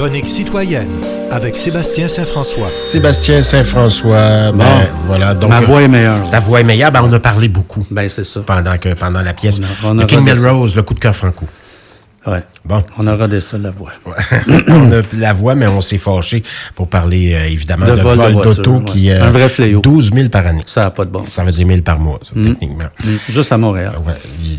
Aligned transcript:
chronique 0.00 0.28
citoyenne 0.30 0.88
avec 1.30 1.58
Sébastien 1.58 2.08
Saint-François. 2.08 2.66
Sébastien 2.68 3.42
Saint-François, 3.42 4.50
ben, 4.50 4.54
Bon. 4.54 4.64
voilà. 5.06 5.34
Donc, 5.34 5.50
Ma 5.50 5.60
voix 5.60 5.82
est 5.82 5.88
meilleure. 5.88 6.30
Ta 6.30 6.40
voix 6.40 6.58
est 6.62 6.64
meilleure. 6.64 6.90
Ben, 6.90 7.02
on 7.04 7.12
a 7.12 7.18
parlé 7.18 7.48
beaucoup 7.48 7.84
Ben, 7.90 8.08
c'est 8.08 8.24
ça. 8.24 8.40
pendant, 8.40 8.78
que, 8.78 8.94
pendant 8.94 9.20
la 9.20 9.34
pièce. 9.34 9.60
On 9.84 9.88
a- 9.88 9.90
on 9.90 9.94
Le 9.96 10.04
a 10.04 10.06
King. 10.06 10.22
Melrose, 10.24 10.74
le 10.74 10.80
coup 10.80 10.94
de 10.94 11.00
cœur 11.00 11.14
franco. 11.14 11.44
Ouais. 12.26 12.42
Bon, 12.66 12.82
On 12.98 13.06
aura 13.06 13.28
des 13.28 13.40
ça, 13.40 13.56
la 13.56 13.70
voix. 13.70 13.92
on 14.68 14.92
a 14.92 15.00
la 15.16 15.32
voix, 15.32 15.54
mais 15.54 15.66
on 15.68 15.80
s'est 15.80 15.96
fâché 15.96 16.42
pour 16.74 16.88
parler, 16.88 17.32
euh, 17.34 17.46
évidemment, 17.46 17.86
De 17.86 17.92
de, 17.92 17.96
vol 17.96 18.18
d'auto 18.42 18.72
ouais. 18.72 18.84
qui... 18.84 19.10
euh, 19.10 19.24
Un 19.24 19.30
vrai 19.30 19.48
fléau. 19.48 19.80
12 19.80 20.12
000 20.12 20.28
par 20.28 20.46
année. 20.46 20.60
Ça 20.66 20.82
n'a 20.82 20.90
pas 20.90 21.06
de 21.06 21.10
bon. 21.10 21.24
Ça 21.24 21.44
veut 21.44 21.50
dire 21.52 21.66
1000 21.66 21.82
par 21.82 21.98
mois, 21.98 22.20
ça, 22.22 22.32
techniquement. 22.34 22.84
Mm. 23.02 23.08
Juste 23.28 23.52
à 23.52 23.56
Montréal. 23.56 23.94
Ouais, 24.06 24.12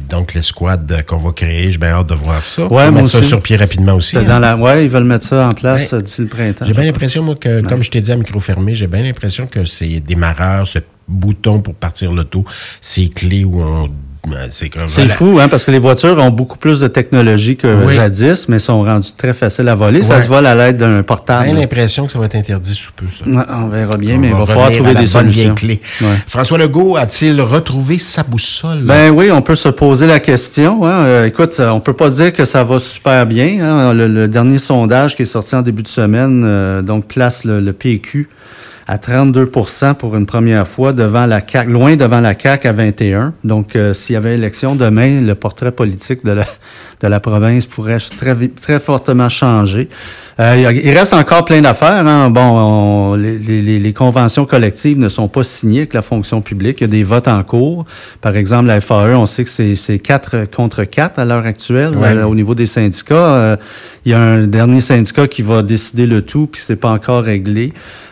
donc, 0.09 0.33
le 0.33 0.41
squad 0.41 1.03
qu'on 1.07 1.17
va 1.17 1.31
créer, 1.33 1.71
j'ai 1.71 1.77
bien 1.77 1.89
hâte 1.89 2.07
de 2.07 2.15
voir 2.15 2.41
ça. 2.43 2.63
Ouais, 2.63 2.69
On 2.69 2.75
va 2.75 2.91
mettre 2.91 3.09
ça 3.09 3.21
sur 3.21 3.41
pied 3.41 3.55
rapidement 3.57 3.93
aussi. 3.93 4.15
C'était 4.15 4.25
hein. 4.25 4.27
Dans 4.33 4.39
la... 4.39 4.57
Ouais, 4.57 4.85
ils 4.85 4.89
veulent 4.89 5.03
mettre 5.03 5.25
ça 5.25 5.47
en 5.47 5.53
place 5.53 5.93
d'ici 5.93 6.21
le 6.21 6.27
printemps. 6.27 6.65
J'ai 6.65 6.73
bien 6.73 6.85
l'impression, 6.85 7.21
moi, 7.21 7.35
que, 7.35 7.61
comme 7.61 7.83
je 7.83 7.91
t'ai 7.91 8.01
dit 8.01 8.11
à 8.11 8.15
micro 8.15 8.39
fermé, 8.39 8.73
j'ai 8.73 8.87
bien 8.87 9.03
l'impression 9.03 9.45
que 9.45 9.65
ces 9.65 9.99
démarreurs, 9.99 10.67
ce 10.67 10.79
bouton 11.07 11.61
pour 11.61 11.75
partir 11.75 12.11
l'auto, 12.11 12.43
ces 12.79 13.09
clés 13.09 13.43
où 13.43 13.61
on. 13.61 13.89
Euh, 14.27 14.47
C'est 14.49 14.69
comme. 14.69 14.87
C'est 14.87 15.01
voilà. 15.01 15.13
fou, 15.15 15.39
hein, 15.39 15.47
parce 15.47 15.65
que 15.65 15.71
les 15.71 15.79
voitures 15.79 16.17
ont 16.19 16.29
beaucoup 16.29 16.57
plus 16.57 16.79
de 16.79 16.87
technologie 16.87 17.57
que 17.57 17.85
Oui. 17.85 17.93
jadis, 17.95 18.47
mais 18.49 18.59
sont 18.59 18.81
rendues 18.83 19.09
très 19.17 19.33
faciles 19.33 19.67
à 19.67 19.75
voler. 19.75 20.03
Ça 20.03 20.21
se 20.21 20.27
vole 20.27 20.45
à 20.45 20.53
l'aide 20.55 20.77
d'un 20.77 20.97
J'ai 20.97 21.03
portable. 21.03 21.45
bien 21.45 21.55
l'impression 21.59 22.05
que 22.05 22.11
ça 22.11 22.19
va 22.19 22.25
être 22.25 22.35
interdit 22.35 22.73
sous 22.73 22.91
peu, 22.93 23.05
ça. 23.17 23.29
Ouais, 23.29 23.43
on 23.63 23.67
verra 23.69 23.97
bien, 23.97 24.17
mais 24.17 24.27
il 24.27 24.33
va 24.35 24.45
falloir 24.45 24.71
trouver 24.71 24.95
des 24.95 25.07
solutions. 25.07 25.55
clé. 25.55 25.81
Ouais. 26.01 26.07
François 26.27 26.57
Legault 26.57 26.97
a-t-il 26.97 27.41
retrouvé 27.41 27.97
sa 27.99 28.23
boussole? 28.23 28.79
Ben 28.83 29.11
oui, 29.11 29.31
on 29.31 29.41
peut 29.41 29.55
se 29.55 29.69
poser 29.69 30.07
la 30.07 30.19
question. 30.19 30.85
hein. 30.85 30.89
Euh, 31.05 31.25
écoute, 31.25 31.55
euh, 31.59 31.69
on 31.69 31.79
peut 31.79 31.93
pas 31.93 32.09
dire 32.09 32.33
que 32.33 32.45
ça 32.45 32.63
va 32.63 32.79
super 32.79 33.25
bien. 33.25 33.57
hein. 33.61 33.93
Le, 33.93 34.07
le 34.07 34.27
dernier 34.27 34.59
sondage 34.59 35.15
qui 35.15 35.23
est 35.23 35.25
sorti 35.25 35.55
en 35.55 35.61
début 35.61 35.81
de 35.83 35.87
semaine, 35.87 36.43
euh, 36.45 36.81
donc 36.81 37.07
place 37.07 37.43
le, 37.43 37.59
le 37.59 37.73
PQ 37.73 38.29
à 38.91 38.97
32% 38.97 39.95
pour 39.95 40.17
une 40.17 40.25
première 40.25 40.67
fois 40.67 40.91
devant 40.91 41.25
la 41.25 41.39
CAC, 41.39 41.69
loin 41.69 41.95
devant 41.95 42.19
la 42.19 42.35
CAC 42.35 42.65
à 42.65 42.73
21. 42.73 43.33
Donc, 43.45 43.77
euh, 43.77 43.93
s'il 43.93 44.15
y 44.15 44.17
avait 44.17 44.33
élection 44.33 44.75
demain, 44.75 45.21
le 45.21 45.33
portrait 45.33 45.71
politique 45.71 46.25
de 46.25 46.31
la 46.31 46.45
de 47.01 47.07
la 47.07 47.21
province 47.21 47.65
pourrait 47.67 47.99
très 47.99 48.35
très 48.49 48.79
fortement 48.79 49.29
changer. 49.29 49.87
Euh, 50.41 50.71
il 50.83 50.89
reste 50.97 51.13
encore 51.13 51.45
plein 51.45 51.61
d'affaires. 51.61 52.05
Hein. 52.07 52.29
Bon, 52.31 52.41
on- 52.41 53.13
les, 53.15 53.37
les- 53.37 53.79
les 53.79 53.93
conventions 53.93 54.45
collectives 54.45 54.97
ne 54.97 55.07
sont 55.07 55.27
pas 55.27 55.43
signées 55.43 55.79
avec 55.79 55.93
la 55.93 56.01
fonction 56.01 56.41
publique. 56.41 56.77
Il 56.79 56.83
y 56.83 56.85
a 56.85 56.87
des 56.87 57.03
votes 57.03 57.27
en 57.27 57.43
cours. 57.43 57.85
Par 58.21 58.35
exemple, 58.35 58.65
la 58.65 58.81
FAE, 58.81 59.13
on 59.15 59.25
sait 59.27 59.43
que 59.43 59.49
c'est 59.51 59.75
c'est 59.75 59.99
quatre 59.99 60.45
contre 60.53 60.83
quatre 60.85 61.19
à 61.19 61.25
l'heure 61.25 61.45
actuelle 61.45 61.95
Ouais. 61.95 62.07
euh, 62.15 62.25
au 62.25 62.33
niveau 62.33 62.55
des 62.55 62.65
syndicats. 62.65 63.15
Euh, 63.35 63.55
il 64.05 64.11
y 64.13 64.15
a 64.15 64.19
un 64.19 64.47
dernier 64.47 64.81
syndicat 64.81 65.27
qui 65.27 65.43
va 65.43 65.61
décider 65.61 66.07
le 66.07 66.23
tout, 66.23 66.47
puis 66.47 66.59
c'est 66.65 66.75
pas 66.75 66.89
encore 66.89 67.23
réglé. 67.23 67.71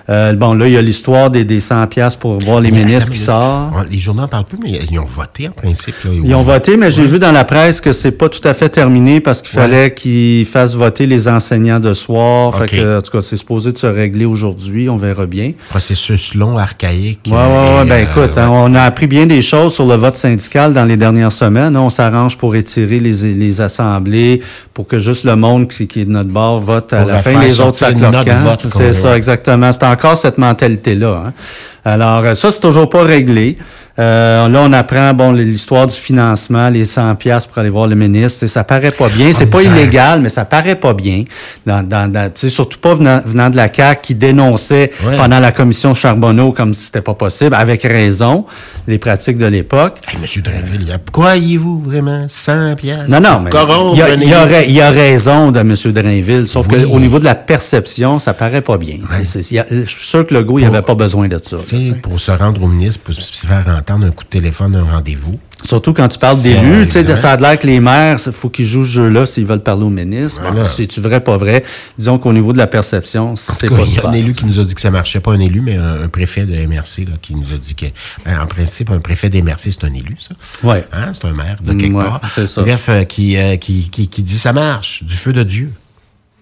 Euh, 0.10 0.34
bon, 0.34 0.56
là, 0.56 0.68
il 0.68 0.74
y 0.74 0.78
a 0.78 0.82
l'histoire 0.82 1.30
des, 1.30 1.46
des 1.46 1.60
100 1.60 1.86
pièces 1.86 2.16
pour 2.16 2.40
voir 2.40 2.62
les 2.62 2.72
Mais 2.72 2.84
ministres 2.84 3.12
qui 3.12 3.20
sortent. 3.20 3.74
Les 3.92 4.00
journaux 4.00 4.22
n'en 4.24 4.28
parlent 4.28 4.46
plus, 4.46 4.58
mais 4.64 4.80
ils 4.92 5.00
ont 5.00 5.06
voté 5.06 5.48
en 5.48 5.52
principe. 5.52 5.94
Là, 6.04 6.10
Ils 6.24 6.34
ont 6.34 6.42
voté, 6.42 6.78
mais 6.78 6.90
j'ai 6.90 7.06
vu 7.06 7.20
dans 7.20 7.32
la 7.32 7.44
presse 7.44 7.80
que 7.80 7.92
c'est 7.92 8.12
pas 8.12 8.28
tout 8.28 8.46
à 8.48 8.56
fait 8.56 8.70
terminé 8.70 9.20
parce 9.22 9.42
qu'il 9.44 9.58
Ouais. 9.60 9.66
fallait 9.68 9.94
qu'ils 9.94 10.46
fassent 10.48 10.74
voter 10.76 11.06
les 11.06 11.28
enseignants 11.28 11.80
de 11.80 11.94
soir. 11.94 12.19
Fait 12.52 12.68
que, 12.68 12.98
en 12.98 13.02
tout 13.02 13.12
cas, 13.12 13.22
c'est 13.22 13.38
supposé 13.38 13.72
de 13.72 13.78
se 13.78 13.88
régler 13.88 14.26
aujourd'hui. 14.26 14.90
On 14.90 14.98
verra 14.98 15.26
bien. 15.26 15.54
Processus 15.70 16.36
long, 16.36 16.58
archaïque. 16.58 17.20
Ouais, 17.28 17.34
ouais. 17.34 17.82
et, 17.84 17.86
Ben, 17.90 17.92
euh, 17.92 18.04
écoute, 18.04 18.38
hein, 18.38 18.50
on 18.52 18.74
a 18.76 18.82
appris 18.84 19.08
bien 19.08 19.26
des 19.26 19.42
choses 19.42 19.74
sur 19.74 19.86
le 19.86 19.96
vote 19.96 20.16
syndical 20.18 20.74
dans 20.74 20.86
les 20.86 20.98
dernières 20.98 21.32
semaines. 21.32 21.76
On 21.78 21.90
s'arrange 21.90 22.38
pour 22.38 22.56
étirer 22.56 23.00
les, 23.00 23.34
les 23.36 23.62
assemblées, 23.62 24.42
pour 24.74 24.88
que 24.88 25.00
juste 25.00 25.24
le 25.26 25.36
monde 25.36 25.68
qui, 25.68 25.88
qui 25.88 26.02
est 26.02 26.06
de 26.06 26.12
notre 26.12 26.30
bord 26.30 26.60
vote 26.60 26.94
à 26.94 27.06
la 27.06 27.20
fin, 27.20 27.40
les 27.42 27.60
autres 27.62 27.78
qu'on 27.94 28.70
C'est 28.70 28.94
ça, 28.94 29.16
exactement. 29.18 29.72
C'est 29.74 29.86
encore 29.86 30.18
cette 30.18 30.38
mentalité-là. 30.38 31.24
hein. 31.28 31.34
Alors, 31.86 32.24
euh, 32.26 32.36
ça, 32.36 32.52
c'est 32.52 32.60
toujours 32.60 32.90
pas 32.90 33.04
réglé. 33.04 33.56
Euh, 34.00 34.48
là, 34.48 34.62
on 34.64 34.72
apprend 34.72 35.14
bon 35.14 35.34
l'histoire 35.34 35.86
du 35.86 35.94
financement, 35.96 36.70
les 36.70 36.86
100 36.86 37.16
pièces 37.16 37.46
pour 37.46 37.58
aller 37.58 37.70
voir 37.70 37.86
le 37.88 37.96
ministre. 37.96 38.46
Et 38.46 38.48
ça 38.48 38.64
paraît 38.64 38.92
pas 38.92 39.10
bien. 39.10 39.32
C'est 39.34 39.48
pas 39.48 39.62
illégal, 39.62 40.22
mais 40.22 40.30
ça 40.30 40.46
paraît 40.46 40.76
pas 40.76 40.94
bien. 40.94 41.26
Dans, 41.66 41.86
dans, 41.88 42.32
surtout 42.36 42.80
pas 42.80 42.96
venant, 42.96 43.22
venant 43.26 43.50
de 43.50 43.58
la 43.58 43.72
CAQ 43.74 44.02
qui 44.02 44.16
dénonçait 44.16 44.92
Ouais. 45.06 45.18
pendant 45.18 45.40
la 45.40 45.52
commission 45.52 45.94
Charbonneau 45.94 46.52
comme 46.52 46.74
si 46.74 46.86
c'était 46.86 47.02
pas 47.02 47.14
possible, 47.14 47.56
avec 47.56 47.84
raison, 47.84 48.46
les 48.88 48.98
pratiques 49.00 49.38
de 49.38 49.46
l'époque. 49.46 49.98
Hey, 50.08 50.18
Monsieur 50.22 50.42
Drainville, 50.42 50.82
il 50.82 50.88
y 50.88 50.92
a- 50.92 51.00
croyez-vous 51.12 51.82
vraiment 51.84 52.26
100 52.30 52.76
piastres? 52.76 53.10
Non, 53.10 53.20
non, 53.20 53.42
mais 53.42 53.50
il 53.52 53.98
y, 53.98 54.02
a, 54.02 54.14
il 54.16 54.24
y 54.30 54.34
a 54.34 54.46
élu? 54.46 54.54
ra- 54.56 54.64
il 54.64 54.72
y 54.74 54.82
a 54.82 54.90
raison 54.92 55.52
de 55.52 55.60
M. 55.60 55.74
Drainville, 55.94 56.48
sauf 56.48 56.68
Oui. 56.72 56.84
qu'au 56.90 57.00
niveau 57.00 57.20
de 57.20 57.26
la 57.26 57.36
perception, 57.36 58.20
ça 58.20 58.34
paraît 58.34 58.62
pas 58.62 58.78
bien. 58.78 58.96
Y 59.52 59.60
a- 59.60 59.66
Je 59.70 59.86
suis 59.86 60.06
sûr 60.08 60.26
que 60.26 60.34
le 60.34 60.46
il 60.58 60.66
avait 60.66 60.82
pas 60.82 60.96
besoin 60.96 61.28
de 61.28 61.40
ça. 61.42 61.58
là, 61.58 61.94
pour 62.02 62.20
se 62.20 62.32
rendre 62.32 62.64
au 62.64 62.68
ministre, 62.68 63.02
pour 63.04 63.14
se 63.14 63.46
faire 63.46 63.64
entendre 63.90 64.06
un 64.08 64.12
coup 64.12 64.24
de 64.24 64.30
téléphone, 64.30 64.76
un 64.76 64.84
rendez-vous. 64.84 65.40
Surtout 65.64 65.94
quand 65.94 66.08
tu 66.08 66.18
parles 66.20 66.42
d'élus, 66.42 66.86
tu 66.86 66.94
sais, 66.94 67.16
ça 67.18 67.32
a 67.34 67.38
l'air 67.38 67.60
que 67.60 67.68
les 67.68 67.82
maires, 67.82 68.18
il 68.26 68.32
faut 68.32 68.50
qu'ils 68.50 68.66
jouent 68.66 68.86
ce 68.86 68.92
jeu-là 68.92 69.26
s'ils 69.26 69.46
veulent 69.46 69.62
parler 69.62 69.84
au 69.84 69.90
ministre. 69.90 70.42
Bon, 70.42 70.50
Voilà. 70.50 70.64
C'est-tu 70.66 71.02
vrai, 71.02 71.20
pas 71.22 71.36
vrai? 71.36 71.64
Disons 71.98 72.18
qu'au 72.18 72.32
niveau 72.32 72.54
de 72.54 72.58
la 72.58 72.68
perception, 72.68 73.36
c'est 73.36 73.68
pas 73.68 73.76
il 73.86 73.94
y 73.94 74.00
a 74.00 74.08
un 74.08 74.14
élu 74.14 74.32
qui 74.34 74.46
nous 74.46 74.60
a 74.60 74.64
dit 74.64 74.74
que 74.74 74.80
ça 74.82 74.90
marchait 74.92 75.20
pas 75.20 75.34
un 75.34 75.40
élu, 75.40 75.60
mais 75.60 75.76
un, 75.76 76.04
un 76.04 76.08
préfet 76.08 76.46
de 76.46 76.56
MRC 76.66 77.00
là, 77.10 77.16
qui 77.22 77.36
nous 77.36 77.54
a 77.54 77.58
dit 77.58 77.76
que, 77.76 77.88
ben, 78.26 78.40
en 78.42 78.46
principe, 78.48 78.90
un 78.92 79.00
préfet 79.00 79.30
d'MRC, 79.30 79.72
c'est 79.72 79.84
un 79.84 79.94
élu, 79.94 80.16
ça. 80.20 80.34
Ouais. 80.66 80.86
Hein, 80.94 81.12
c'est 81.14 81.28
un 81.28 81.34
maire 81.34 81.58
de 81.62 81.74
quelque 81.74 81.92
Mm, 81.92 81.96
ouais, 81.96 82.04
part. 82.06 82.22
c'est 82.30 82.48
ça. 82.48 82.62
Bref, 82.62 82.86
euh, 82.90 83.04
qui, 83.04 83.36
euh, 83.36 83.58
qui, 83.58 83.90
qui, 83.90 84.08
qui 84.08 84.22
dit 84.24 84.38
ça 84.40 84.54
marche, 84.54 85.04
du 85.04 85.16
feu 85.16 85.34
de 85.34 85.44
Dieu. 85.44 85.72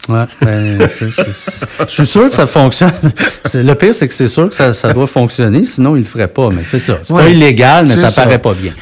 Ouais, 0.09 0.23
ben, 0.41 0.87
je 0.87 1.85
suis 1.87 2.05
sûr 2.05 2.29
que 2.29 2.35
ça 2.35 2.47
fonctionne. 2.47 2.91
Le 3.53 3.73
pire, 3.73 3.93
c'est 3.93 4.07
que 4.07 4.13
c'est 4.13 4.27
sûr 4.27 4.49
que 4.49 4.55
ça, 4.55 4.73
ça 4.73 4.93
doit 4.93 5.07
fonctionner, 5.07 5.65
sinon 5.65 5.95
il 5.95 5.99
le 5.99 6.05
ferait 6.05 6.27
pas. 6.27 6.49
Mais 6.49 6.63
c'est 6.63 6.79
ça. 6.79 6.99
C'est 7.01 7.13
pas 7.13 7.27
illégal, 7.27 7.87
mais 7.87 7.95
ça, 7.97 8.11
paraît 8.11 8.39
pas 8.39 8.53
bien. 8.53 8.73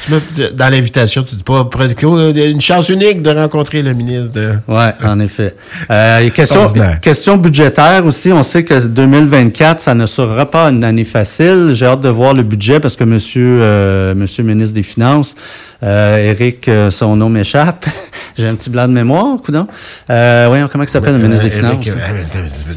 Dans 0.54 0.68
l'invitation, 0.68 1.22
tu 1.22 1.34
dis 1.34 1.42
pas 1.42 1.68
euh, 1.80 2.50
une 2.50 2.60
chance 2.60 2.88
unique 2.88 3.22
de 3.22 3.30
rencontrer 3.30 3.82
le 3.82 3.92
ministre 3.92 4.32
de. 4.32 4.52
Ouais, 4.68 4.92
en 5.04 5.18
effet. 5.20 5.54
Euh, 5.90 6.28
question, 6.30 6.72
question 7.00 7.36
budgétaire 7.36 8.04
aussi. 8.06 8.32
On 8.32 8.42
sait 8.42 8.64
que 8.64 8.86
2024, 8.86 9.80
ça 9.80 9.94
ne 9.94 10.06
sera 10.06 10.46
pas 10.46 10.70
une 10.70 10.84
année 10.84 11.04
facile. 11.04 11.72
J'ai 11.74 11.86
hâte 11.86 12.00
de 12.00 12.08
voir 12.08 12.34
le 12.34 12.42
budget 12.42 12.80
parce 12.80 12.96
que 12.96 13.04
Monsieur, 13.04 13.60
euh, 13.62 14.14
Monsieur 14.14 14.42
le 14.42 14.50
ministre 14.50 14.74
des 14.74 14.82
Finances, 14.82 15.34
euh, 15.82 16.30
Éric, 16.30 16.68
euh, 16.68 16.90
son 16.90 17.16
nom 17.16 17.28
m'échappe. 17.28 17.86
J'ai 18.38 18.46
un 18.48 18.54
petit 18.54 18.70
blanc 18.70 18.86
de 18.86 18.92
mémoire, 18.92 19.38
coudon. 19.42 19.66
Euh, 20.10 20.44
voyons, 20.48 20.68
comment 20.70 20.84
il 20.84 20.90
s'appelle 20.90 21.14
le 21.16 21.18
ministre 21.22 21.46
des 21.48 21.56
Éric, 21.56 21.84
Finances? 21.84 21.96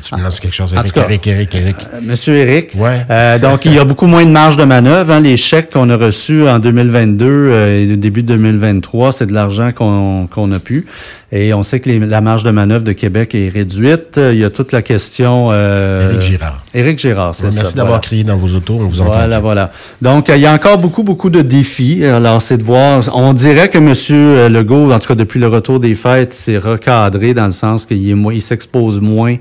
tu 0.10 0.16
me 0.16 0.22
lances 0.24 0.40
quelque 0.40 0.54
chose? 0.56 0.74
Cas. 0.74 1.04
Éric, 1.06 1.28
Éric, 1.28 1.56
Éric. 1.56 1.76
Euh, 1.94 2.00
Monsieur 2.02 2.36
Éric. 2.36 2.72
Ouais. 2.76 3.06
Euh, 3.10 3.38
donc, 3.40 3.66
il 3.66 3.74
y 3.74 3.80
a 3.80 3.84
beaucoup 3.84 4.08
moins 4.08 4.24
de 4.24 4.30
marge 4.32 4.56
de 4.58 4.64
manœuvre. 4.64 5.12
hein. 5.14 5.20
Les 5.20 5.36
chèques 5.38 5.72
qu'on 5.72 5.90
a 5.90 5.98
reçus 5.98 6.48
en 6.48 6.60
2022 6.60 7.26
euh, 7.28 7.82
et 7.84 7.96
début 7.98 8.24
de 8.24 8.28
2023, 8.36 9.12
c'est 9.12 9.26
de 9.26 9.34
l'argent 9.34 9.72
qu'on 9.74 10.28
qu'on 10.32 10.52
a 10.52 10.60
pu. 10.60 10.86
Et 11.32 11.54
on 11.54 11.62
sait 11.62 11.80
que 11.80 11.90
les- 11.90 12.00
la 12.00 12.22
marge 12.22 12.44
de 12.44 12.50
manœuvre 12.52 12.84
de 12.84 12.92
Québec 12.94 13.36
est 13.36 13.50
réduite. 13.50 14.18
Il 14.18 14.38
y 14.38 14.44
a 14.44 14.50
toute 14.50 14.72
la 14.72 14.82
question... 14.82 15.50
Euh, 15.52 16.10
Éric 16.10 16.22
Girard. 16.22 16.64
Éric 16.74 17.00
Girard, 17.00 17.34
c'est 17.34 17.52
ça. 17.52 17.56
Merci 17.56 17.76
d'avoir 17.76 17.94
voilà. 17.94 18.02
crié 18.02 18.24
dans 18.24 18.38
vos 18.38 18.56
autos, 18.56 18.78
on 18.80 18.88
vous 18.88 19.02
entend. 19.02 19.12
Voilà, 19.12 19.40
voilà. 19.40 19.72
Donc, 20.02 20.30
euh, 20.30 20.38
il 20.38 20.42
y 20.42 20.46
a 20.46 20.54
encore 20.54 20.78
beaucoup, 20.78 21.04
beaucoup 21.04 21.30
de 21.30 21.42
défis. 21.42 22.06
Alors, 22.06 22.42
c'est 22.42 22.58
de 22.58 22.64
voir. 22.64 23.02
On 23.14 23.34
dirait 23.34 23.70
que 23.70 23.80
M. 23.80 24.52
Legault, 24.54 24.92
en 24.92 25.00
tout 25.00 25.08
cas 25.08 25.16
depuis 25.16 25.40
le 25.40 25.48
retour 25.48 25.80
des 25.80 25.96
fêtes, 25.96 26.34
s'est 26.34 26.60
recadré 26.60 27.34
dans 27.34 27.48
le 27.48 27.52
sens 27.52 27.86
qu'il 27.86 28.04
il 28.06 28.42
s'expose 28.42 29.02
moins 29.02 29.36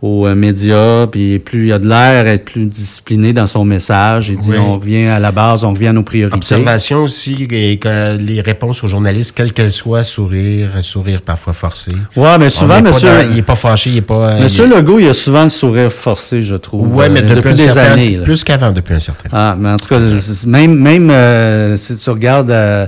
aux 0.00 0.26
euh, 0.28 0.34
médias, 0.36 1.08
puis 1.08 1.40
plus 1.40 1.66
il 1.66 1.72
a 1.72 1.78
de 1.80 1.88
l'air 1.88 2.26
être 2.28 2.44
plus 2.44 2.66
discipliné 2.66 3.32
dans 3.32 3.48
son 3.48 3.64
message. 3.64 4.28
Il 4.28 4.38
dit 4.38 4.50
Oui. 4.50 4.56
on 4.58 4.78
revient 4.78 5.06
à 5.06 5.18
la 5.18 5.32
base, 5.32 5.64
on 5.64 5.72
revient 5.72 5.88
à 5.88 5.92
nos 5.92 6.04
priorités. 6.04 6.36
Observation 6.36 6.98
aussi, 7.02 7.48
et 7.50 7.78
que 7.78 8.16
les 8.16 8.40
réponses 8.40 8.84
aux 8.84 8.86
journalistes, 8.86 9.32
quelles 9.36 9.52
qu'elles 9.52 9.72
soient, 9.72 10.04
sourire, 10.04 10.68
sourire 10.82 11.20
parfois 11.22 11.52
forcé. 11.52 11.90
Ouais, 12.14 12.38
mais 12.38 12.48
souvent, 12.48 12.80
monsieur, 12.80 13.08
dans- 13.08 13.30
il 13.32 13.38
est 13.38 13.42
pas 13.42 13.56
fâché, 13.56 13.90
il 13.90 13.96
est 13.96 14.00
pas. 14.02 14.30
euh, 14.30 14.42
monsieur 14.42 14.66
il 14.66 14.72
est- 14.72 14.76
Legault, 14.76 14.98
il 15.00 15.08
a 15.08 15.12
souvent 15.12 15.42
le 15.42 15.50
sourire 15.50 15.90
forcé, 15.90 16.44
je 16.44 16.54
trouve. 16.54 16.94
Ouais, 16.94 17.08
mais 17.08 17.22
euh, 17.24 17.34
depuis, 17.34 17.50
des 17.54 17.56
certain- 17.56 17.92
années. 17.94 18.16
là. 18.18 18.22
plus 18.24 18.44
qu'avant, 18.44 18.70
depuis 18.70 18.94
un 18.94 19.00
certain 19.00 19.28
temps. 19.28 19.36
Ah, 19.36 19.56
mais 19.58 19.70
en 19.70 19.76
tout 19.78 19.88
cas, 19.88 19.98
même, 20.46 20.78
même 20.78 21.10
euh, 21.10 21.76
si 21.76 21.96
tu 21.96 22.10
regardes 22.10 22.50
euh, 22.52 22.86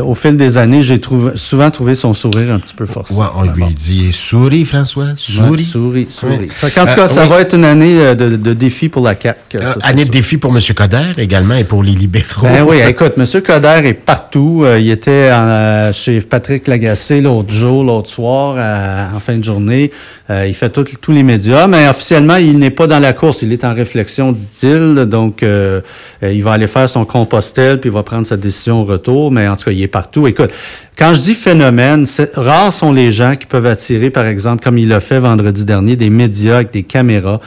au 0.00 0.14
fil 0.14 0.36
des 0.38 0.56
années, 0.56 0.82
j'ai 0.82 0.98
trouvé, 1.00 1.32
souvent 1.34 1.70
trouvé 1.70 1.94
son 1.94 2.14
sourire 2.14 2.54
un 2.54 2.58
petit 2.58 2.74
peu 2.74 2.86
forcé. 2.86 3.14
Ouais, 3.14 3.26
on 3.36 3.42
lui 3.42 3.64
dit 3.74 4.10
souris, 4.12 4.64
François, 4.64 5.08
souris. 5.16 5.62
souris, 5.62 6.06
souris. 6.08 6.48
Fait 6.48 6.70
qu'en 6.70 6.86
tout 6.86 6.92
Euh, 6.92 6.96
cas, 6.96 7.08
ça 7.08 7.26
va 7.26 7.40
être 7.42 7.54
une 7.54 7.64
année 7.66 8.00
euh, 8.00 8.14
de, 8.14 8.36
de 8.36 8.52
défi 8.54 8.88
pour 8.88 9.04
la 9.04 9.14
CAQ. 9.20 9.58
Euh, 9.58 9.66
ça, 9.66 9.74
année 9.86 10.06
de 10.06 10.10
défi 10.10 10.38
pour 10.38 10.50
M. 10.56 10.60
Coder 10.74 11.12
également 11.18 11.56
et 11.56 11.64
pour 11.64 11.82
les 11.82 11.92
libéraux. 11.92 12.42
Ben 12.42 12.64
oui, 12.66 12.76
écoute, 12.88 13.12
M. 13.18 13.24
Coder 13.42 13.80
est 13.88 13.92
partout. 13.92 14.62
Euh, 14.64 14.78
il 14.80 14.90
était 14.90 15.30
en, 15.30 15.42
euh, 15.46 15.92
chez 15.92 16.20
Patrick 16.22 16.68
Lagacé 16.68 17.20
l'autre 17.20 17.52
jour, 17.52 17.84
l'autre 17.84 18.08
soir, 18.08 18.56
à- 18.58 19.14
en 19.14 19.20
fin 19.20 19.36
de 19.36 19.44
journée. 19.44 19.90
Euh, 20.30 20.46
il 20.46 20.54
fait 20.54 20.70
tout- 20.70 20.84
tous 21.02 21.12
les 21.12 21.22
médias, 21.22 21.66
mais 21.66 21.86
officiellement, 21.88 22.36
il 22.36 22.58
n'est 22.58 22.70
pas 22.70 22.86
dans 22.86 22.98
la 23.00 23.12
course. 23.12 23.42
Il 23.42 23.52
est 23.52 23.64
en 23.64 23.74
réflexion, 23.74 24.32
dit-il. 24.32 24.94
Donc, 25.04 25.42
euh, 25.42 25.80
euh, 26.22 26.32
il 26.32 26.42
va 26.42 26.52
aller 26.52 26.66
faire 26.66 26.88
son 26.88 27.04
compostel, 27.04 27.78
puis 27.78 27.90
il 27.90 27.92
va 27.92 28.02
prendre 28.02 28.26
sa 28.26 28.38
décision 28.38 28.80
au 28.80 28.84
retour. 28.84 29.30
Mais 29.30 29.46
en 29.48 29.56
tout 29.56 29.64
cas, 29.64 29.70
il 29.72 29.81
il 29.82 29.84
est 29.84 29.88
partout. 29.88 30.26
Écoute, 30.26 30.50
quand 30.96 31.12
je 31.14 31.20
dis 31.20 31.34
phénomène, 31.34 32.04
rares 32.34 32.72
sont 32.72 32.92
les 32.92 33.12
gens 33.12 33.34
qui 33.36 33.46
peuvent 33.46 33.66
attirer, 33.66 34.10
par 34.10 34.26
exemple, 34.26 34.62
comme 34.62 34.78
il 34.78 34.88
l'a 34.88 35.00
fait 35.00 35.18
vendredi 35.18 35.64
dernier, 35.64 35.96
des 35.96 36.10
médias 36.10 36.56
avec 36.56 36.72
des 36.72 36.84
caméras 36.84 37.40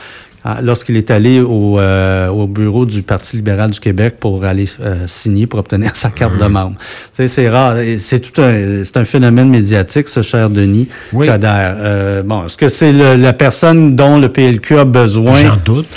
ah, 0.48 0.60
lorsqu'il 0.62 0.96
est 0.96 1.10
allé 1.10 1.42
au, 1.42 1.80
euh, 1.80 2.28
au, 2.28 2.46
bureau 2.46 2.86
du 2.86 3.02
Parti 3.02 3.36
libéral 3.36 3.72
du 3.72 3.80
Québec 3.80 4.18
pour 4.20 4.46
aller 4.46 4.68
euh, 4.80 5.06
signer, 5.08 5.48
pour 5.48 5.60
obtenir 5.60 5.96
sa 5.96 6.12
carte 6.12 6.38
de 6.38 6.44
mhm. 6.44 6.52
membre. 6.52 6.76
c'est 7.12 7.50
rare. 7.50 7.78
C'est 7.98 8.20
tout 8.20 8.40
un, 8.40 8.84
c'est 8.84 8.98
un 8.98 9.06
phénomène 9.06 9.50
médiatique, 9.50 10.08
ce 10.08 10.22
cher 10.22 10.52
Denis 10.52 10.88
oui. 11.14 11.28
Euh, 11.32 12.22
bon, 12.22 12.46
est-ce 12.46 12.58
que 12.58 12.70
c'est 12.70 12.94
la 12.94 13.34
personne 13.34 13.96
dont 13.96 14.20
le 14.20 14.30
PLQ 14.30 14.78
a 14.78 14.86
besoin? 14.86 15.36
J'en 15.36 15.58
doute. 15.58 15.88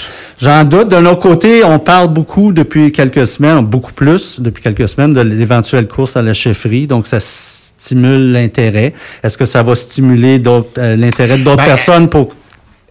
J'en 0.40 0.62
doute. 0.62 0.88
D'un 0.88 1.05
autre 1.06 1.20
côté, 1.20 1.64
on 1.64 1.81
parle 1.81 2.12
beaucoup 2.12 2.52
depuis 2.52 2.93
quelques 2.93 3.26
semaines, 3.26 3.67
beaucoup 3.67 3.93
plus 3.93 4.40
depuis 4.40 4.62
quelques 4.62 4.88
semaines, 4.88 5.12
de 5.12 5.20
l'éventuelle 5.20 5.88
course 5.88 6.17
à 6.17 6.23
la 6.23 6.32
chefferie. 6.32 6.87
Donc, 6.87 7.08
ça 7.08 7.19
stimule 7.19 8.32
l'intérêt. 8.32 8.93
Est-ce 9.25 9.37
que 9.37 9.46
ça 9.46 9.64
va 9.64 9.75
stimuler 9.75 10.38
d'autres, 10.38 10.81
l'intérêt 10.81 11.38
d'autres 11.38 11.56
ben, 11.56 11.64
personnes 11.64 12.08
pour 12.08 12.29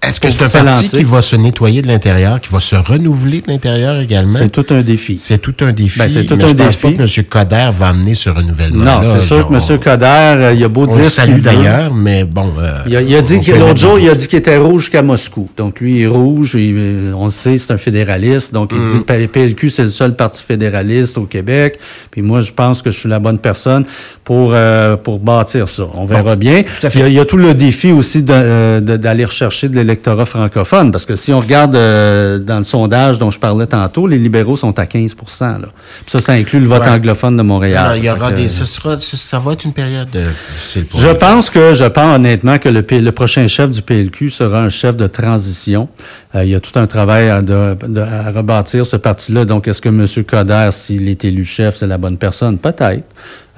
est-ce 0.03 0.19
que 0.19 0.29
c'est 0.29 0.57
un 0.59 0.63
parti 0.63 0.97
qui 0.97 1.03
va 1.03 1.23
se 1.23 1.35
nettoyer 1.35 1.81
de 1.81 1.87
l'intérieur, 1.87 2.39
qui 2.39 2.49
va 2.51 2.59
se 2.59 2.75
renouveler 2.75 3.41
de 3.41 3.51
l'intérieur 3.51 3.99
également? 3.99 4.37
C'est 4.37 4.51
tout 4.51 4.65
un 4.69 4.83
défi. 4.83 5.17
C'est 5.17 5.39
tout 5.39 5.55
un 5.61 5.71
défi. 5.71 5.97
Ben, 5.97 6.07
c'est 6.07 6.25
tout 6.25 6.35
un 6.35 6.53
défi. 6.53 6.81
Pas 6.81 6.91
que 6.91 7.19
M. 7.19 7.25
Coder 7.27 7.69
va 7.75 7.87
amener 7.87 8.13
ce 8.13 8.29
renouvellement. 8.29 8.85
Non, 8.85 9.01
c'est 9.03 9.21
sûr 9.21 9.47
que 9.47 9.53
M. 9.53 9.79
Coder, 9.79 10.05
euh, 10.05 10.53
il 10.55 10.63
a 10.63 10.67
beau 10.67 10.85
dire. 10.85 10.99
On 10.99 11.03
salue 11.03 11.41
d'ailleurs, 11.41 11.95
mais 11.95 12.23
bon. 12.25 12.53
Euh, 12.59 12.83
il, 12.87 13.15
a, 13.15 13.21
dit 13.23 13.41
que 13.41 13.53
l'autre 13.53 13.79
jour, 13.79 13.97
il 13.97 14.07
a 14.07 14.13
dit 14.13 14.27
qu'il 14.27 14.37
était 14.37 14.57
rouge 14.57 14.83
jusqu'à 14.83 15.01
Moscou. 15.01 15.49
Donc 15.57 15.79
lui, 15.79 15.97
il 15.97 16.01
est 16.03 16.07
rouge. 16.07 16.55
on 16.55 17.25
le 17.25 17.31
sait, 17.31 17.57
c'est 17.57 17.71
un 17.71 17.77
fédéraliste. 17.77 18.53
Donc 18.53 18.73
il 18.75 18.81
dit 18.81 19.03
que 19.03 19.13
le 19.13 19.27
PLQ, 19.27 19.69
c'est 19.69 19.83
le 19.83 19.89
seul 19.89 20.15
parti 20.15 20.43
fédéraliste 20.43 21.17
au 21.17 21.23
Québec. 21.23 21.79
Puis 22.11 22.21
moi, 22.21 22.41
je 22.41 22.51
pense 22.51 22.83
que 22.83 22.91
je 22.91 22.99
suis 22.99 23.09
la 23.09 23.19
bonne 23.19 23.39
personne 23.39 23.83
pour 24.23 24.51
euh, 24.53 24.95
pour 24.95 25.19
bâtir 25.19 25.67
ça. 25.67 25.87
On 25.95 26.05
verra 26.05 26.35
bien. 26.35 26.61
Il 26.93 27.13
y, 27.13 27.19
a, 27.19 27.25
tout 27.25 27.37
le 27.37 27.55
défi 27.55 27.91
aussi 27.91 28.21
d'aller 28.21 29.25
rechercher 29.25 29.69
de 29.69 29.86
l'électricité 29.87 30.25
francophone. 30.25 30.91
Parce 30.91 31.05
que 31.05 31.15
si 31.15 31.33
on 31.33 31.39
regarde 31.39 31.75
euh, 31.75 32.39
dans 32.39 32.59
le 32.59 32.63
sondage 32.63 33.19
dont 33.19 33.31
je 33.31 33.39
parlais 33.39 33.65
tantôt, 33.65 34.07
les 34.07 34.17
libéraux 34.17 34.55
sont 34.55 34.77
à 34.79 34.85
15 34.85 35.15
là. 35.39 35.59
ça, 36.05 36.19
ça 36.19 36.33
inclut 36.33 36.59
le 36.59 36.67
vote 36.67 36.83
anglophone 36.83 37.37
de 37.37 37.41
Montréal. 37.41 37.97
il 37.97 38.03
y 38.03 38.09
aura 38.09 38.31
des, 38.31 38.49
ça, 38.49 39.39
va 39.39 39.53
être 39.53 39.63
une 39.65 39.73
période 39.73 40.09
euh, 40.15 40.29
difficile 40.53 40.85
pour 40.85 40.99
Je 40.99 41.09
pense 41.09 41.49
que, 41.49 41.73
je 41.73 41.85
pense 41.85 42.15
honnêtement 42.15 42.57
que 42.57 42.69
le, 42.69 42.85
le 42.89 43.11
prochain 43.11 43.47
chef 43.47 43.71
du 43.71 43.81
PLQ 43.81 44.29
sera 44.29 44.61
un 44.61 44.69
chef 44.69 44.95
de 44.95 45.07
transition. 45.07 45.89
Euh, 46.35 46.43
il 46.43 46.51
y 46.51 46.55
a 46.55 46.59
tout 46.59 46.77
un 46.77 46.87
travail 46.87 47.29
à, 47.29 47.41
de, 47.41 47.75
à 47.99 48.31
rebâtir 48.31 48.85
ce 48.85 48.97
parti-là. 48.97 49.45
Donc, 49.45 49.67
est-ce 49.67 49.81
que 49.81 49.89
M. 49.89 50.05
Coder, 50.25 50.69
s'il 50.71 51.07
est 51.07 51.23
élu 51.25 51.45
chef, 51.45 51.77
c'est 51.77 51.87
la 51.87 51.97
bonne 51.97 52.17
personne? 52.17 52.57
Peut-être. 52.57 53.03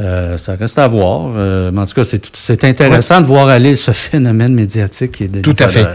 Euh, 0.01 0.37
ça 0.37 0.55
reste 0.55 0.79
à 0.79 0.87
voir. 0.87 1.33
Euh, 1.35 1.71
mais 1.73 1.81
en 1.81 1.85
tout 1.85 1.93
cas, 1.93 2.03
c'est 2.05 2.63
intéressant 2.63 3.19
de 3.19 3.25
voir 3.25 3.49
aller 3.49 3.75
ce 3.75 3.91
phénomène 3.91 4.53
médiatique 4.53 5.21
Tout 5.43 5.55
à 5.59 5.67
fait. 5.67 5.87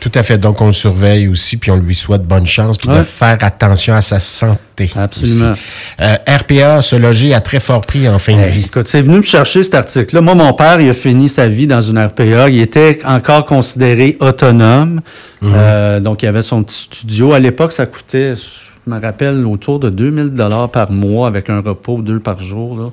Tout 0.00 0.10
à 0.16 0.24
fait. 0.24 0.36
Donc, 0.36 0.60
on 0.60 0.66
le 0.66 0.72
surveille 0.72 1.28
aussi, 1.28 1.56
puis 1.58 1.70
on 1.70 1.76
lui 1.76 1.94
souhaite 1.94 2.24
bonne 2.24 2.46
chance, 2.46 2.76
puis 2.76 2.88
de 2.88 3.02
faire 3.02 3.38
attention 3.40 3.94
à 3.94 4.02
sa 4.02 4.18
santé. 4.18 4.90
Absolument. 4.96 5.54
Euh, 6.00 6.16
RPA 6.26 6.82
se 6.82 6.96
loger 6.96 7.34
à 7.34 7.40
très 7.40 7.60
fort 7.60 7.82
prix 7.82 8.08
en 8.08 8.18
fin 8.18 8.36
de 8.36 8.48
vie. 8.48 8.64
Écoute, 8.66 8.88
c'est 8.88 9.00
venu 9.00 9.18
me 9.18 9.22
chercher 9.22 9.62
cet 9.62 9.76
article-là. 9.76 10.20
Moi, 10.20 10.34
mon 10.34 10.52
père, 10.54 10.80
il 10.80 10.90
a 10.90 10.94
fini 10.94 11.28
sa 11.28 11.46
vie 11.46 11.68
dans 11.68 11.80
une 11.80 12.00
RPA. 12.00 12.48
Il 12.48 12.60
était 12.60 12.98
encore 13.04 13.44
considéré 13.44 14.16
autonome. 14.20 15.00
Mhm. 15.40 16.00
donc, 16.00 16.24
il 16.24 16.26
avait 16.26 16.42
son 16.42 16.64
petit 16.64 16.82
studio. 16.82 17.32
À 17.32 17.38
l'époque, 17.38 17.72
ça 17.72 17.86
coûtait, 17.86 18.34
je 18.34 18.90
me 18.90 19.00
rappelle, 19.00 19.46
autour 19.46 19.78
de 19.78 19.88
2000 19.88 20.30
dollars 20.30 20.68
par 20.68 20.90
mois 20.90 21.28
avec 21.28 21.48
un 21.48 21.60
repos 21.60 22.02
deux 22.02 22.18
par 22.18 22.40
jour. 22.40 22.76
Là 22.76 22.90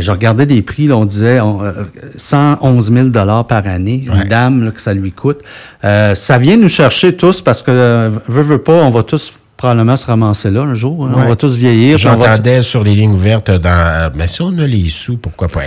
je 0.00 0.10
regardais 0.10 0.46
des 0.46 0.62
prix, 0.62 0.86
là, 0.86 0.96
on 0.96 1.04
disait 1.04 1.38
111 2.16 2.92
000 2.92 3.08
dollars 3.08 3.46
par 3.46 3.66
année, 3.66 4.04
une 4.06 4.28
dame 4.28 4.72
que 4.72 4.80
ça 4.80 4.94
lui 4.94 5.12
coûte. 5.12 5.40
Euh, 5.84 6.14
ça 6.14 6.38
vient 6.38 6.56
nous 6.56 6.68
chercher 6.68 7.16
tous 7.16 7.40
parce 7.40 7.62
que, 7.62 7.70
euh, 7.70 8.10
veut, 8.28 8.42
veut 8.42 8.62
pas, 8.62 8.72
on 8.72 8.90
va 8.90 9.02
tous 9.02 9.34
probablement 9.56 9.96
se 9.96 10.06
ramasser 10.06 10.50
là 10.50 10.62
un 10.62 10.74
jour. 10.74 11.06
Hein. 11.06 11.14
On 11.16 11.28
va 11.28 11.36
tous 11.36 11.56
vieillir. 11.56 11.96
J'entendais 11.96 12.62
sur 12.62 12.84
les 12.84 12.94
lignes 12.94 13.12
ouvertes 13.12 13.50
dans. 13.50 14.12
Mais 14.14 14.26
si 14.26 14.42
on 14.42 14.58
a 14.58 14.66
les 14.66 14.90
sous, 14.90 15.16
pourquoi 15.16 15.48
pas? 15.48 15.62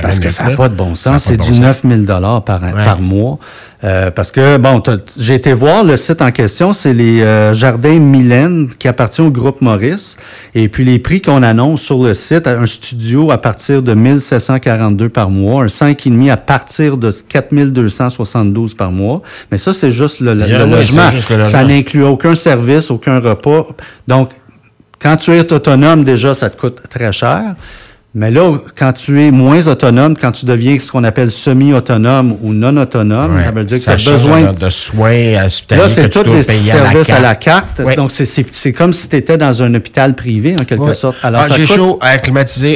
Parce 0.00 0.20
que 0.20 0.30
ça 0.30 0.44
n'a 0.44 0.56
pas 0.56 0.68
de 0.68 0.74
bon 0.74 0.94
sens. 0.94 1.24
C'est 1.24 1.36
du 1.36 1.60
9 1.60 1.82
000 1.84 2.04
par, 2.06 2.42
par 2.42 3.00
mois. 3.00 3.38
Euh, 3.84 4.10
parce 4.10 4.30
que, 4.30 4.56
bon, 4.56 4.82
j'ai 5.18 5.34
été 5.34 5.52
voir 5.52 5.84
le 5.84 5.98
site 5.98 6.22
en 6.22 6.30
question, 6.30 6.72
c'est 6.72 6.94
les 6.94 7.20
euh, 7.20 7.52
Jardins 7.52 7.98
Mylène 7.98 8.70
qui 8.78 8.88
appartient 8.88 9.20
au 9.20 9.30
groupe 9.30 9.60
Maurice. 9.60 10.16
Et 10.54 10.68
puis 10.68 10.84
les 10.84 10.98
prix 10.98 11.20
qu'on 11.20 11.42
annonce 11.42 11.82
sur 11.82 12.02
le 12.02 12.14
site, 12.14 12.46
un 12.46 12.64
studio 12.64 13.30
à 13.30 13.36
partir 13.36 13.82
de 13.82 13.92
1742 13.92 15.10
par 15.10 15.28
mois, 15.28 15.64
un 15.64 15.66
5,5 15.66 16.30
à 16.30 16.36
partir 16.38 16.96
de 16.96 17.12
4272 17.28 18.74
par 18.74 18.90
mois. 18.90 19.20
Mais 19.52 19.58
ça, 19.58 19.74
c'est 19.74 19.92
juste 19.92 20.20
le, 20.20 20.32
logement. 20.32 21.10
Ça 21.42 21.62
n'inclut 21.62 22.04
aucun 22.04 22.34
service, 22.34 22.90
aucun 22.90 23.20
repas. 23.20 23.66
Donc, 24.08 24.30
quand 24.98 25.16
tu 25.16 25.32
es 25.32 25.52
autonome, 25.52 26.04
déjà, 26.04 26.34
ça 26.34 26.48
te 26.48 26.58
coûte 26.58 26.80
très 26.88 27.12
cher. 27.12 27.54
Mais 28.16 28.30
là, 28.30 28.52
quand 28.76 28.92
tu 28.92 29.20
es 29.20 29.32
moins 29.32 29.66
autonome, 29.66 30.16
quand 30.16 30.30
tu 30.30 30.46
deviens 30.46 30.78
ce 30.78 30.92
qu'on 30.92 31.02
appelle 31.02 31.32
semi-autonome 31.32 32.36
ou 32.42 32.52
non 32.52 32.76
autonome, 32.76 33.42
ça 33.42 33.50
veut 33.50 33.64
dire 33.64 33.78
que 33.78 33.82
tu 33.82 33.90
as 33.90 34.12
besoin 34.12 34.52
de, 34.52 34.70
soins 34.70 35.32
Là, 35.32 35.88
c'est 35.88 36.08
tous 36.08 36.22
des 36.22 36.44
services 36.44 37.10
à 37.10 37.18
la 37.18 37.34
carte. 37.34 37.82
Donc, 37.96 38.12
c'est 38.12 38.72
comme 38.72 38.92
si 38.92 39.08
tu 39.08 39.16
étais 39.16 39.36
dans 39.36 39.64
un 39.64 39.74
hôpital 39.74 40.14
privé, 40.14 40.54
en 40.56 40.64
quelque 40.64 40.94
sorte. 40.94 41.16
Alors, 41.24 41.42
ah, 41.44 41.54
J'ai 41.56 41.66
chaud 41.66 41.98
à. 42.00 42.14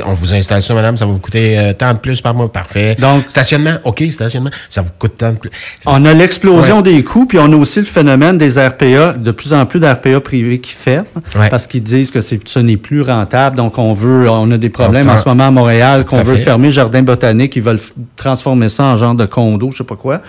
On 0.07 0.13
vous 0.13 0.35
installe 0.35 0.63
ça, 0.63 0.75
madame. 0.75 0.97
Ça 0.97 1.07
va 1.07 1.13
vous 1.13 1.21
coûter 1.21 1.57
euh, 1.57 1.73
tant 1.73 1.95
de 1.95 1.99
plus 1.99 2.21
par 2.21 2.35
mois. 2.35 2.51
Parfait. 2.51 2.97
Donc, 2.99 3.25
stationnement, 3.29 3.77
OK, 3.85 4.03
stationnement. 4.11 4.51
Ça 4.69 4.83
vous 4.83 4.91
coûte 4.99 5.19
tant 5.19 5.31
de 5.31 5.37
plus. 5.39 5.51
On 5.87 6.05
a 6.05 6.15
l'explosion 6.15 6.81
des 6.81 7.05
coûts, 7.05 7.27
puis 7.27 7.39
on 7.39 7.53
a 7.53 7.57
aussi 7.57 7.79
le 7.79 7.85
phénomène 7.85 8.39
des 8.39 8.59
RPA, 8.59 9.13
de 9.13 9.31
plus 9.31 9.53
en 9.53 9.67
plus 9.67 9.79
d'RPA 9.79 10.21
privés 10.21 10.59
qui 10.59 10.73
ferment 10.73 11.07
parce 11.49 11.69
qu'ils 11.69 11.85
disent 11.85 12.11
que 12.11 12.21
ce 12.21 12.59
n'est 12.59 12.77
plus 12.77 13.03
rentable. 13.03 13.57
Donc, 13.57 13.79
on 13.79 13.93
veut, 13.93 14.29
on 14.29 14.51
a 14.51 14.59
des 14.59 14.71
problèmes 14.71 15.09
en 15.09 15.17
ce 15.17 15.28
moment 15.29 15.47
à 15.47 15.51
Montréal 15.51 16.05
qu'on 16.05 16.23
veut 16.23 16.37
fermer 16.37 16.71
Jardin 16.71 17.03
botanique, 17.03 17.57
ils 17.57 17.63
veulent 17.63 17.81
transformer 18.17 18.69
ça 18.69 18.85
en 18.85 18.97
genre 18.97 19.15
de 19.15 19.25
condo, 19.25 19.71
je 19.73 19.79
sais 19.79 19.85
pas 19.85 19.97
quoi. 19.97 20.21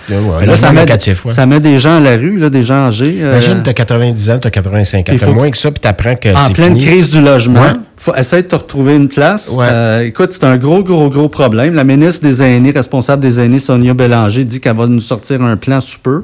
là, 0.45 0.55
ça, 0.57 0.71
met, 0.71 0.85
ça 1.29 1.45
met 1.45 1.59
des 1.59 1.79
gens 1.79 1.97
à 1.97 1.99
la 1.99 2.17
rue, 2.17 2.37
là, 2.37 2.49
des 2.49 2.63
gens 2.63 2.87
âgés. 2.87 3.17
Euh, 3.21 3.31
Imagine, 3.31 3.63
tu 3.63 3.69
as 3.69 3.73
90 3.73 4.29
ans, 4.31 4.39
tu 4.39 4.47
as 4.47 4.51
85 4.51 5.09
ans. 5.09 5.15
Tu 5.17 5.25
moins 5.29 5.51
que 5.51 5.57
ça, 5.57 5.71
puis 5.71 5.79
tu 5.81 5.87
apprends 5.87 6.15
que 6.15 6.29
En 6.29 6.51
pleine 6.51 6.77
crise 6.77 7.11
du 7.11 7.21
logement, 7.21 7.73
faut 7.99 8.15
essayer 8.15 8.43
de 8.43 8.47
te 8.47 8.55
retrouver 8.55 8.95
une 8.95 9.09
place. 9.09 9.57
Euh, 9.59 10.05
écoute, 10.05 10.31
c'est 10.31 10.45
un 10.45 10.55
gros, 10.55 10.83
gros, 10.83 11.09
gros 11.09 11.27
problème. 11.27 11.73
La 11.75 11.83
ministre 11.83 12.23
des 12.25 12.41
Aînés, 12.41 12.71
responsable 12.71 13.21
des 13.21 13.41
Aînés, 13.41 13.59
Sonia 13.59 13.93
Bélanger, 13.93 14.45
dit 14.45 14.61
qu'elle 14.61 14.77
va 14.77 14.87
nous 14.87 15.01
sortir 15.01 15.41
un 15.41 15.57
plan 15.57 15.81
sous 15.81 15.99
peu. 15.99 16.23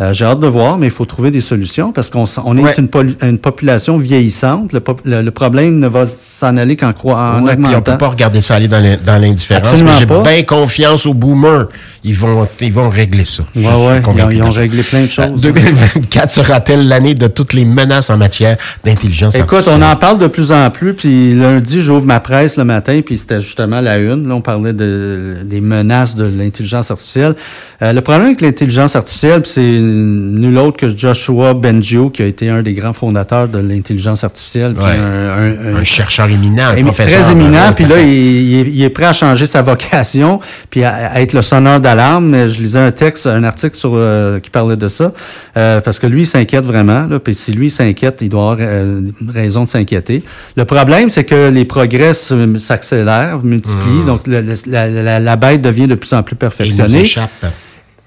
Euh, 0.00 0.12
j'ai 0.12 0.24
hâte 0.24 0.40
de 0.40 0.48
voir, 0.48 0.78
mais 0.78 0.88
il 0.88 0.92
faut 0.92 1.04
trouver 1.04 1.30
des 1.30 1.40
solutions 1.40 1.92
parce 1.92 2.10
qu'on 2.10 2.24
on 2.44 2.58
est 2.58 2.76
une, 2.76 2.88
une, 3.22 3.38
population 3.38 3.98
vieillissante. 3.98 4.72
Le, 4.72 5.30
problème 5.30 5.78
ne 5.78 5.86
va 5.86 6.06
s'en 6.06 6.56
aller 6.56 6.76
qu'en 6.76 6.92
croissant. 6.92 7.46
on 7.46 7.68
ne 7.68 7.80
peut 7.80 7.98
pas 7.98 8.08
regarder 8.08 8.40
ça 8.40 8.56
aller 8.56 8.68
dans 8.68 9.20
l'indifférence. 9.20 9.76
J'ai 9.98 10.06
bien 10.06 10.42
confiance 10.42 11.06
aux 11.06 11.14
boomers. 11.14 11.68
Ils 12.04 12.16
vont, 12.16 12.48
ils 12.60 12.72
vont 12.72 12.90
régler 12.90 13.24
ça. 13.24 13.44
Ouais, 13.54 13.64
ouais, 13.64 14.02
ils, 14.32 14.42
ont, 14.42 14.50
réglé 14.50 14.82
plein 14.82 15.02
de 15.02 15.08
choses. 15.08 15.40
2024 15.40 16.32
sera-t-elle 16.32 16.88
l'année 16.88 17.14
de 17.14 17.28
toutes 17.28 17.52
les 17.52 17.64
menaces 17.64 18.10
en 18.10 18.16
matière 18.16 18.56
d'intelligence 18.84 19.36
artificielle? 19.36 19.60
Écoute, 19.60 19.72
on 19.72 19.82
en 19.82 19.94
parle 19.94 20.18
de 20.18 20.26
plus 20.26 20.50
en 20.50 20.68
plus. 20.70 20.94
Puis 20.94 21.11
lundi, 21.34 21.82
j'ouvre 21.82 22.06
ma 22.06 22.20
presse 22.20 22.56
le 22.56 22.64
matin, 22.64 23.00
puis 23.04 23.18
c'était 23.18 23.40
justement 23.40 23.80
la 23.80 23.98
une. 23.98 24.28
Là, 24.28 24.34
on 24.34 24.40
parlait 24.40 24.72
de, 24.72 25.38
des 25.44 25.60
menaces 25.60 26.16
de 26.16 26.24
l'intelligence 26.24 26.90
artificielle. 26.90 27.34
Euh, 27.82 27.92
le 27.92 28.00
problème 28.00 28.26
avec 28.26 28.40
l'intelligence 28.40 28.96
artificielle, 28.96 29.42
c'est 29.44 29.60
nul 29.60 30.56
autre 30.58 30.76
que 30.76 30.88
Joshua 30.88 31.54
Bengio, 31.54 32.10
qui 32.10 32.22
a 32.22 32.26
été 32.26 32.48
un 32.48 32.62
des 32.62 32.74
grands 32.74 32.92
fondateurs 32.92 33.48
de 33.48 33.58
l'intelligence 33.58 34.24
artificielle. 34.24 34.76
Un, 34.80 35.84
chercheur 35.84 36.30
éminent, 36.30 36.68
un 36.68 36.82
professeur. 36.84 37.20
Très 37.20 37.32
éminent, 37.32 37.72
puis 37.74 37.84
là, 37.84 38.00
il, 38.00 38.82
est 38.82 38.90
prêt 38.90 39.06
à 39.06 39.12
changer 39.12 39.46
sa 39.46 39.62
vocation, 39.62 40.40
puis 40.70 40.84
à, 40.84 41.20
être 41.20 41.32
le 41.32 41.42
sonneur 41.42 41.80
d'alarme. 41.80 42.48
Je 42.48 42.60
lisais 42.60 42.78
un 42.78 42.92
texte, 42.92 43.26
un 43.26 43.44
article 43.44 43.76
sur 43.76 43.92
euh, 43.94 44.38
qui 44.40 44.50
parlait 44.50 44.76
de 44.76 44.88
ça, 44.88 45.12
euh, 45.56 45.80
parce 45.80 45.98
que 45.98 46.06
lui, 46.06 46.22
il 46.22 46.26
s'inquiète 46.26 46.64
vraiment. 46.64 47.06
Là, 47.06 47.18
puis 47.18 47.34
si 47.34 47.52
lui 47.52 47.70
s'inquiète, 47.70 48.18
il 48.22 48.28
doit 48.28 48.52
avoir 48.52 48.58
raison 49.28 49.64
de 49.64 49.68
s'inquiéter. 49.68 50.22
Le 50.56 50.64
problème, 50.64 51.01
c'est 51.10 51.24
que 51.24 51.50
les 51.50 51.64
progrès 51.64 52.14
s'accélèrent, 52.14 53.42
multiplient, 53.42 54.02
hmm. 54.02 54.06
donc 54.06 54.26
la, 54.26 55.36
bête 55.36 55.62
devient 55.62 55.86
de 55.86 55.94
plus 55.94 56.12
en 56.12 56.22
plus 56.22 56.36
perfectionnée. 56.36 57.06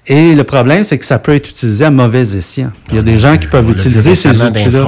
Et 0.08 0.36
le 0.36 0.44
problème, 0.44 0.84
c'est 0.84 0.98
que 0.98 1.04
ça 1.04 1.18
peut 1.18 1.34
être 1.34 1.50
utilisé 1.50 1.84
à 1.84 1.90
mauvais 1.90 2.22
escient. 2.36 2.70
Il 2.90 2.96
y 2.96 2.98
a 2.98 3.02
des 3.02 3.16
gens 3.16 3.36
qui 3.36 3.48
peuvent 3.48 3.68
utiliser 3.68 4.14
ces 4.14 4.40
outils-là. 4.40 4.84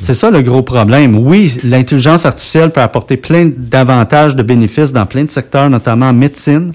C'est 0.00 0.14
ça 0.14 0.30
le 0.30 0.42
gros 0.42 0.62
problème. 0.62 1.16
Oui, 1.16 1.60
l'intelligence 1.62 2.26
artificielle 2.26 2.70
peut 2.70 2.80
apporter 2.80 3.16
plein 3.16 3.50
d'avantages, 3.56 4.34
de 4.34 4.42
bénéfices 4.42 4.92
dans 4.92 5.06
plein 5.06 5.24
de 5.24 5.30
secteurs, 5.30 5.70
notamment 5.70 6.06
en 6.06 6.12
médecine. 6.12 6.72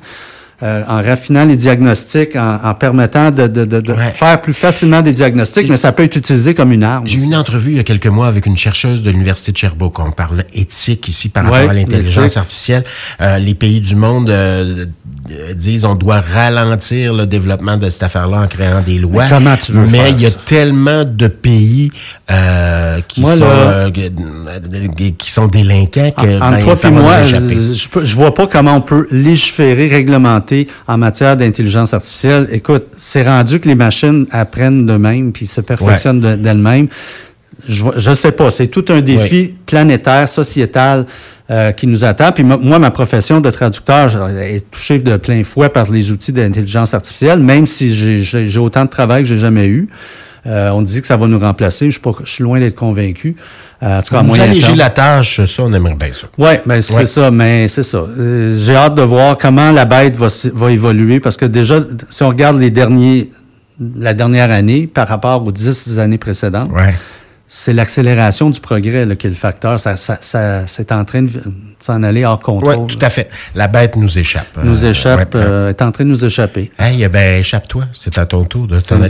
Euh, 0.63 0.82
en 0.88 1.01
raffinant 1.01 1.43
les 1.46 1.55
diagnostics, 1.58 2.36
en, 2.36 2.60
en 2.63 2.74
permettant 2.74 3.29
de, 3.32 3.48
de, 3.48 3.65
de, 3.65 3.82
de 3.82 3.93
Ouais. 3.93 4.12
faire 4.15 4.41
plus 4.41 4.53
facilement 4.53 5.01
des 5.01 5.12
diagnostics, 5.13 5.67
mais 5.70 5.77
ça 5.77 5.91
peut 5.91 6.03
être 6.03 6.15
utilisé 6.15 6.53
comme 6.55 6.72
une 6.72 6.84
arme. 6.84 7.05
J'ai 7.08 7.20
eu 7.20 7.24
une 7.24 7.36
entrevue 7.36 7.72
il 7.72 7.77
y 7.77 7.79
a 7.79 7.84
quelques 7.84 8.08
mois 8.08 8.27
avec 8.27 8.46
une 8.46 8.55
chercheuse 8.58 9.03
de 9.03 9.12
l'Université 9.12 9.51
de 9.51 9.58
Sherbrooke. 9.58 10.00
On 10.00 10.12
parle 10.12 10.46
éthique 10.53 11.08
ici 11.10 11.29
par 11.29 11.43
Ouais, 11.46 11.51
rapport 11.51 11.72
à 11.72 11.74
l'intelligence 11.74 12.38
artificielle. 12.38 12.86
Euh, 13.22 13.38
les 13.39 13.53
pays 13.55 13.82
du 13.82 13.96
monde 13.96 14.29
euh, 14.29 14.86
disent 15.55 15.86
on 15.86 15.96
doit 15.96 16.22
ralentir 16.22 17.13
le 17.13 17.25
développement 17.25 17.77
de 17.77 17.89
cette 17.89 18.03
affaire-là 18.03 18.41
en 18.41 18.48
créant 18.48 18.82
des 18.82 19.00
lois. 19.00 19.24
Mais 19.25 19.29
comment 19.29 19.58
tu 19.58 19.72
veux 19.74 19.86
Mais 19.88 20.12
il 20.12 20.22
y 20.22 20.25
a 20.25 20.32
tellement 20.32 21.03
de 21.03 21.27
pays 21.27 21.91
qui, 23.10 23.22
Moi, 23.22 23.36
sont, 23.38 23.46
là- 23.46 23.89
qui 23.91 25.32
sont 25.32 25.48
délinquants 25.48 26.12
que 26.12 26.39
En- 26.41 26.48
Entre 26.48 26.58
ben, 26.58 26.75
toi 26.75 26.75
et 26.89 26.91
moi, 26.91 27.24
je, 27.24 27.36
je, 27.74 28.05
je 28.05 28.15
vois 28.15 28.34
pas 28.34 28.48
comment 28.48 28.75
on 28.75 28.82
peut 28.82 29.08
légiférer, 29.12 29.88
réglementer 29.88 30.52
en 30.88 30.98
matière 30.98 31.36
d'intelligence 31.38 31.93
artificielle. 31.93 32.48
Écoute, 32.51 32.86
c'est 32.98 33.24
rendu 33.24 33.60
que 33.60 33.67
les 33.67 33.75
machines 33.75 34.25
apprennent 34.31 34.86
d'eux-mêmes 34.86 35.31
puis 35.31 35.45
se 35.45 35.62
perfectionnent 35.62 36.19
de- 36.22 36.36
d'elles-mêmes. 36.36 36.88
Je, 37.67 37.83
je 37.98 38.13
sais 38.13 38.31
pas, 38.31 38.50
c'est 38.51 38.67
tout 38.67 38.86
un 38.89 39.01
défi 39.01 39.55
planétaire, 39.65 40.27
sociétal 40.27 41.05
euh, 41.50 41.72
qui 41.72 41.88
nous 41.88 42.03
attend. 42.03 42.31
Puis 42.31 42.43
mo- 42.43 42.57
moi, 42.57 42.79
ma 42.79 42.89
profession 42.91 43.39
de 43.41 43.50
traducteur 43.51 44.27
est 44.39 44.69
touchée 44.72 45.00
de 45.00 45.17
plein 45.17 45.43
fouet 45.43 45.69
par 45.69 45.89
les 45.91 46.12
outils 46.12 46.31
d'intelligence 46.33 46.93
artificielle, 46.93 47.39
même 47.39 47.67
si 47.67 47.93
j'ai 47.93 48.57
autant 48.60 48.86
de 48.86 48.89
travail 48.89 49.24
que 49.24 49.29
j'ai 49.29 49.38
jamais 49.38 49.67
eu. 49.67 49.88
Euh, 50.45 50.69
on 50.71 50.81
dit 50.81 51.00
que 51.00 51.07
ça 51.07 51.15
va 51.15 51.27
nous 51.27 51.39
remplacer. 51.39 51.85
Je 51.85 51.91
suis, 51.91 52.00
pas, 52.01 52.12
je 52.23 52.29
suis 52.29 52.43
loin 52.43 52.59
d'être 52.59 52.75
convaincu. 52.75 53.35
Euh, 53.81 54.00
en 54.00 54.01
tout 54.01 54.12
cas, 54.13 54.19
à 54.19 54.23
moyen 54.23 54.51
terme. 54.51 54.77
la 54.77 54.89
tâche, 54.89 55.43
ça, 55.45 55.63
on 55.63 55.73
aimerait 55.73 55.95
bien 55.95 56.12
ça. 56.12 56.27
Ouais, 56.38 56.62
ben 56.65 56.81
c'est 56.81 56.97
Ouais. 56.97 57.05
ça, 57.05 57.31
mais 57.31 57.67
c'est 57.69 57.83
ça. 57.83 58.00
Euh, 58.00 58.53
J'ai 58.62 58.75
hâte 58.75 58.95
de 58.95 59.01
voir 59.03 59.38
comment 59.38 59.71
la 59.71 59.85
bête 59.85 60.15
va, 60.17 60.71
évoluer 60.71 61.19
parce 61.19 61.38
que 61.38 61.45
déjà, 61.45 61.75
si 62.09 62.23
on 62.23 62.29
regarde 62.29 62.57
les 62.59 62.71
derniers, 62.71 63.31
la 63.95 64.13
dernière 64.13 64.51
année 64.51 64.85
par 64.88 65.07
rapport 65.07 65.45
aux 65.45 65.51
dix 65.51 65.97
années 66.00 66.17
précédentes, 66.17 66.71
Ouais. 66.73 66.93
c'est 67.47 67.73
l'accélération 67.73 68.50
du 68.50 68.59
progrès 68.59 69.05
là, 69.05 69.15
qui 69.15 69.27
est 69.27 69.29
le 69.29 69.35
facteur. 69.35 69.79
Ça, 69.79 69.95
ça, 69.97 70.17
ça 70.21 70.65
c'est 70.67 70.91
en 70.91 71.03
train 71.05 71.23
de 71.23 71.29
s'en 71.79 72.01
aller 72.03 72.23
hors 72.23 72.38
Oui, 72.39 72.43
contrôle. 72.45 72.88
tout 72.88 73.00
à 73.01 73.09
fait. 73.09 73.29
La 73.55 73.67
bête 73.67 73.97
nous 73.97 74.17
échappe. 74.17 74.47
Nous 74.63 74.85
Euh, 74.85 74.89
échappe, 74.91 75.35
ouais. 75.35 75.41
euh, 75.41 75.69
est 75.69 75.81
en 75.81 75.91
train 75.91 76.05
de 76.05 76.09
nous 76.09 76.23
échapper. 76.23 76.71
Hey, 76.79 77.05
ben, 77.09 77.41
échappe-toi. 77.41 77.85
C'est 77.91 78.17
à 78.17 78.25
ton 78.25 78.45
tour 78.45 78.67
de 78.67 78.79
s'en 78.79 79.01
aller. 79.01 79.09